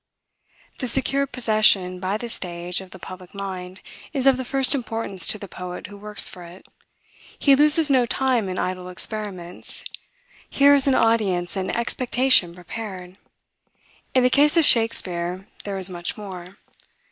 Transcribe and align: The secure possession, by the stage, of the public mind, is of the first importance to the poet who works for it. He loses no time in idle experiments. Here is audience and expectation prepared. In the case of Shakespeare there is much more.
The 0.79 0.87
secure 0.87 1.27
possession, 1.27 1.99
by 1.99 2.17
the 2.17 2.27
stage, 2.27 2.81
of 2.81 2.89
the 2.89 2.97
public 2.97 3.35
mind, 3.35 3.81
is 4.13 4.25
of 4.25 4.35
the 4.35 4.43
first 4.43 4.73
importance 4.73 5.27
to 5.27 5.37
the 5.37 5.47
poet 5.47 5.85
who 5.85 5.95
works 5.95 6.27
for 6.27 6.41
it. 6.43 6.65
He 7.37 7.55
loses 7.55 7.91
no 7.91 8.07
time 8.07 8.49
in 8.49 8.57
idle 8.57 8.89
experiments. 8.89 9.85
Here 10.49 10.73
is 10.73 10.87
audience 10.87 11.55
and 11.55 11.69
expectation 11.75 12.55
prepared. 12.55 13.17
In 14.15 14.23
the 14.23 14.31
case 14.31 14.57
of 14.57 14.65
Shakespeare 14.65 15.47
there 15.65 15.77
is 15.77 15.87
much 15.87 16.17
more. 16.17 16.57